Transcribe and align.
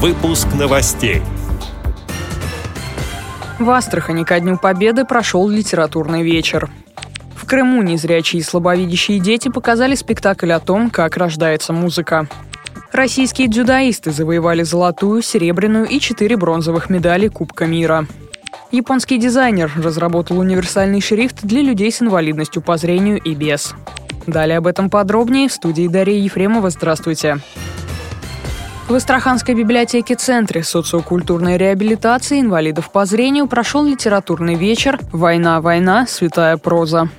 Выпуск 0.00 0.46
новостей. 0.56 1.22
В 3.58 3.68
Астрахани 3.68 4.22
ко 4.22 4.38
Дню 4.38 4.56
Победы 4.56 5.04
прошел 5.04 5.48
литературный 5.48 6.22
вечер. 6.22 6.70
В 7.34 7.44
Крыму 7.46 7.82
незрячие 7.82 8.38
и 8.38 8.44
слабовидящие 8.44 9.18
дети 9.18 9.48
показали 9.48 9.96
спектакль 9.96 10.52
о 10.52 10.60
том, 10.60 10.90
как 10.90 11.16
рождается 11.16 11.72
музыка. 11.72 12.28
Российские 12.92 13.48
дзюдоисты 13.48 14.12
завоевали 14.12 14.62
золотую, 14.62 15.20
серебряную 15.20 15.86
и 15.86 15.98
четыре 15.98 16.36
бронзовых 16.36 16.90
медали 16.90 17.26
Кубка 17.26 17.66
мира. 17.66 18.06
Японский 18.70 19.18
дизайнер 19.18 19.72
разработал 19.74 20.38
универсальный 20.38 21.00
шрифт 21.00 21.42
для 21.42 21.60
людей 21.60 21.90
с 21.90 22.00
инвалидностью 22.00 22.62
по 22.62 22.76
зрению 22.76 23.20
и 23.20 23.34
без. 23.34 23.74
Далее 24.28 24.58
об 24.58 24.68
этом 24.68 24.90
подробнее 24.90 25.48
в 25.48 25.52
студии 25.52 25.88
Дарья 25.88 26.20
Ефремова. 26.22 26.70
Здравствуйте. 26.70 27.38
В 28.88 28.94
Астраханской 28.94 29.54
библиотеке-центре 29.54 30.62
социокультурной 30.62 31.58
реабилитации 31.58 32.40
инвалидов 32.40 32.90
по 32.90 33.04
зрению 33.04 33.46
прошел 33.46 33.84
литературный 33.84 34.54
вечер 34.54 34.98
«Война, 35.12 35.60
война, 35.60 36.06
святая 36.06 36.56
проза». 36.56 37.10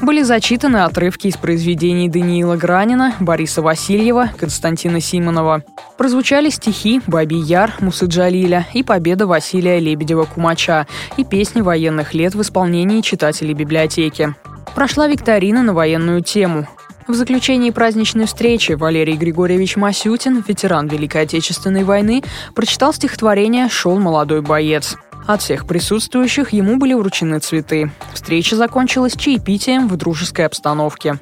Были 0.00 0.22
зачитаны 0.22 0.78
отрывки 0.78 1.28
из 1.28 1.36
произведений 1.36 2.08
Даниила 2.08 2.56
Гранина, 2.56 3.14
Бориса 3.20 3.62
Васильева, 3.62 4.30
Константина 4.36 5.00
Симонова. 5.00 5.62
Прозвучали 5.96 6.50
стихи 6.50 7.00
«Бабий 7.06 7.40
Яр» 7.40 7.72
Мусы 7.78 8.06
Джалиля 8.06 8.66
и 8.74 8.82
«Победа» 8.82 9.28
Василия 9.28 9.78
Лебедева-Кумача 9.78 10.88
и 11.16 11.24
песни 11.24 11.60
военных 11.60 12.14
лет 12.14 12.34
в 12.34 12.42
исполнении 12.42 13.00
читателей 13.00 13.54
библиотеки. 13.54 14.34
Прошла 14.74 15.06
викторина 15.06 15.62
на 15.62 15.72
военную 15.72 16.22
тему. 16.22 16.66
В 17.12 17.14
заключении 17.14 17.68
праздничной 17.68 18.24
встречи 18.24 18.72
Валерий 18.72 19.16
Григорьевич 19.16 19.76
Масютин, 19.76 20.42
ветеран 20.48 20.88
Великой 20.88 21.24
Отечественной 21.24 21.84
войны, 21.84 22.22
прочитал 22.54 22.94
стихотворение 22.94 23.68
«Шел 23.68 23.98
молодой 23.98 24.40
боец». 24.40 24.96
От 25.26 25.42
всех 25.42 25.66
присутствующих 25.66 26.54
ему 26.54 26.78
были 26.78 26.94
вручены 26.94 27.38
цветы. 27.38 27.92
Встреча 28.14 28.56
закончилась 28.56 29.14
чаепитием 29.14 29.88
в 29.88 29.96
дружеской 29.98 30.46
обстановке. 30.46 31.18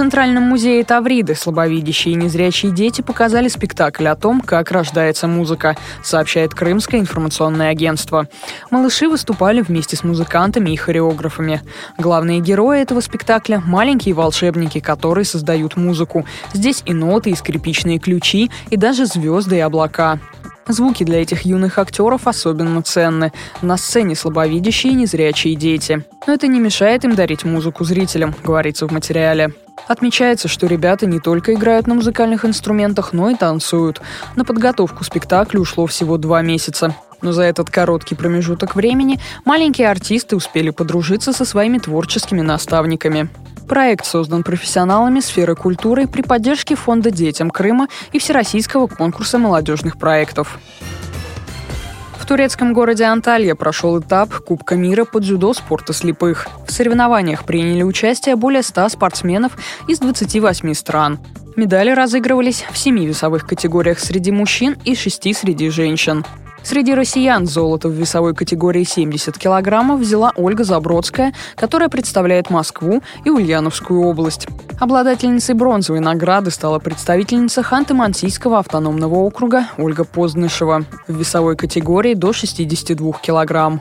Центральном 0.00 0.44
музее 0.44 0.82
Тавриды 0.82 1.34
слабовидящие 1.34 2.14
и 2.14 2.16
незрячие 2.16 2.72
дети 2.72 3.02
показали 3.02 3.48
спектакль 3.48 4.08
о 4.08 4.16
том, 4.16 4.40
как 4.40 4.70
рождается 4.70 5.28
музыка, 5.28 5.76
сообщает 6.02 6.54
Крымское 6.54 7.02
информационное 7.02 7.68
агентство. 7.68 8.26
Малыши 8.70 9.10
выступали 9.10 9.60
вместе 9.60 9.96
с 9.96 10.02
музыкантами 10.02 10.70
и 10.70 10.76
хореографами. 10.76 11.60
Главные 11.98 12.40
герои 12.40 12.80
этого 12.80 13.00
спектакля– 13.00 13.60
маленькие 13.66 14.14
волшебники, 14.14 14.80
которые 14.80 15.26
создают 15.26 15.76
музыку. 15.76 16.24
Здесь 16.54 16.82
и 16.86 16.94
ноты, 16.94 17.28
и 17.28 17.36
скрипичные 17.36 17.98
ключи, 17.98 18.50
и 18.70 18.78
даже 18.78 19.04
звезды 19.04 19.56
и 19.56 19.60
облака. 19.60 20.18
Звуки 20.66 21.04
для 21.04 21.20
этих 21.20 21.42
юных 21.42 21.78
актеров 21.78 22.26
особенно 22.26 22.80
ценны. 22.80 23.34
На 23.60 23.76
сцене 23.76 24.14
слабовидящие 24.14 24.94
и 24.94 24.96
незрячие 24.96 25.56
дети. 25.56 26.06
Но 26.26 26.32
это 26.32 26.46
не 26.46 26.58
мешает 26.58 27.04
им 27.04 27.14
дарить 27.14 27.44
музыку 27.44 27.84
зрителям, 27.84 28.34
говорится 28.42 28.88
в 28.88 28.92
материале. 28.92 29.52
Отмечается, 29.90 30.46
что 30.46 30.68
ребята 30.68 31.06
не 31.06 31.18
только 31.18 31.52
играют 31.52 31.88
на 31.88 31.94
музыкальных 31.94 32.44
инструментах, 32.44 33.12
но 33.12 33.28
и 33.28 33.34
танцуют. 33.34 34.00
На 34.36 34.44
подготовку 34.44 35.02
спектакля 35.02 35.58
ушло 35.58 35.84
всего 35.88 36.16
два 36.16 36.42
месяца. 36.42 36.94
Но 37.22 37.32
за 37.32 37.42
этот 37.42 37.70
короткий 37.70 38.14
промежуток 38.14 38.76
времени 38.76 39.18
маленькие 39.44 39.90
артисты 39.90 40.36
успели 40.36 40.70
подружиться 40.70 41.32
со 41.32 41.44
своими 41.44 41.78
творческими 41.78 42.40
наставниками. 42.40 43.30
Проект 43.66 44.06
создан 44.06 44.44
профессионалами 44.44 45.18
сферы 45.18 45.56
культуры 45.56 46.06
при 46.06 46.22
поддержке 46.22 46.76
Фонда 46.76 47.10
«Детям 47.10 47.50
Крыма» 47.50 47.88
и 48.12 48.20
Всероссийского 48.20 48.86
конкурса 48.86 49.38
молодежных 49.38 49.98
проектов. 49.98 50.60
Турецком 52.30 52.72
городе 52.72 53.02
Анталья 53.06 53.56
прошел 53.56 53.98
этап 53.98 54.32
Кубка 54.32 54.76
мира 54.76 55.04
по 55.04 55.18
дзюдо 55.18 55.52
спорта 55.52 55.92
слепых. 55.92 56.46
В 56.64 56.70
соревнованиях 56.70 57.44
приняли 57.44 57.82
участие 57.82 58.36
более 58.36 58.62
100 58.62 58.90
спортсменов 58.90 59.58
из 59.88 59.98
28 59.98 60.74
стран. 60.74 61.18
Медали 61.56 61.90
разыгрывались 61.90 62.64
в 62.70 62.78
семи 62.78 63.04
весовых 63.04 63.48
категориях 63.48 63.98
среди 63.98 64.30
мужчин 64.30 64.76
и 64.84 64.94
шести 64.94 65.34
среди 65.34 65.70
женщин. 65.70 66.24
Среди 66.62 66.94
россиян 66.94 67.46
золото 67.46 67.88
в 67.88 67.92
весовой 67.92 68.34
категории 68.34 68.84
70 68.84 69.38
килограммов 69.38 70.00
взяла 70.00 70.32
Ольга 70.36 70.64
Забродская, 70.64 71.32
которая 71.56 71.88
представляет 71.88 72.50
Москву 72.50 73.02
и 73.24 73.30
Ульяновскую 73.30 74.02
область. 74.02 74.46
Обладательницей 74.78 75.54
бронзовой 75.54 76.00
награды 76.00 76.50
стала 76.50 76.78
представительница 76.78 77.62
Ханты-Мансийского 77.62 78.58
автономного 78.58 79.16
округа 79.16 79.68
Ольга 79.78 80.04
Позднышева 80.04 80.84
в 81.08 81.16
весовой 81.16 81.56
категории 81.56 82.14
до 82.14 82.32
62 82.32 83.12
килограмм. 83.22 83.80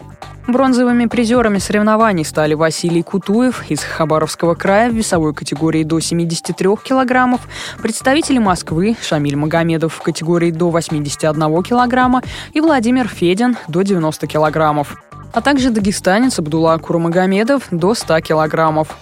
Бронзовыми 0.52 1.06
призерами 1.06 1.60
соревнований 1.60 2.26
стали 2.26 2.56
Василий 2.56 3.04
Кутуев 3.04 3.70
из 3.70 3.84
Хабаровского 3.84 4.56
края 4.56 4.90
в 4.90 4.96
весовой 4.96 5.36
категории 5.36 5.84
до 5.84 6.00
73 6.00 6.70
килограммов, 6.84 7.42
представители 7.80 8.40
Москвы 8.40 8.98
Шамиль 9.00 9.36
Магомедов 9.36 9.94
в 9.94 10.02
категории 10.02 10.50
до 10.50 10.72
81 10.72 11.62
килограмма 11.62 12.24
и 12.54 12.62
Владимир 12.62 13.08
Федин 13.08 13.58
до 13.68 13.84
90 13.84 14.26
килограммов, 14.26 14.98
а 15.34 15.42
также 15.42 15.70
дагестанец 15.70 16.40
Абдулла 16.40 16.80
Курмагомедов 16.80 17.68
до 17.70 17.94
100 17.94 18.20
килограммов. 18.22 18.98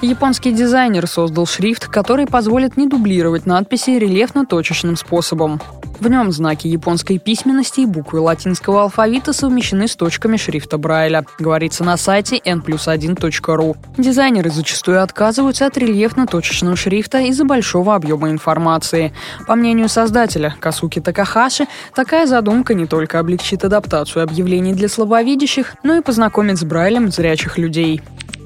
Японский 0.00 0.52
дизайнер 0.52 1.06
создал 1.06 1.44
шрифт, 1.44 1.86
который 1.86 2.26
позволит 2.26 2.78
не 2.78 2.86
дублировать 2.86 3.44
надписи 3.44 3.90
рельефно-точечным 3.90 4.96
способом. 4.96 5.60
В 6.00 6.08
нем 6.08 6.30
знаки 6.30 6.68
японской 6.68 7.18
письменности 7.18 7.80
и 7.80 7.86
буквы 7.86 8.20
латинского 8.20 8.82
алфавита 8.82 9.32
совмещены 9.32 9.88
с 9.88 9.96
точками 9.96 10.36
шрифта 10.36 10.78
Брайля, 10.78 11.24
говорится 11.40 11.82
на 11.82 11.96
сайте 11.96 12.40
n+1.ru. 12.44 13.76
Дизайнеры 13.96 14.50
зачастую 14.50 15.02
отказываются 15.02 15.66
от 15.66 15.76
рельефно-точечного 15.76 16.76
шрифта 16.76 17.18
из-за 17.22 17.44
большого 17.44 17.96
объема 17.96 18.30
информации. 18.30 19.12
По 19.46 19.56
мнению 19.56 19.88
создателя 19.88 20.54
Касуки 20.60 21.00
Такахаши, 21.00 21.66
такая 21.94 22.26
задумка 22.26 22.74
не 22.74 22.86
только 22.86 23.18
облегчит 23.18 23.64
адаптацию 23.64 24.22
объявлений 24.22 24.74
для 24.74 24.88
слабовидящих, 24.88 25.74
но 25.82 25.96
и 25.96 26.00
познакомит 26.00 26.58
с 26.58 26.64
Брайлем 26.64 27.10
зрячих 27.10 27.58
людей. 27.58 28.02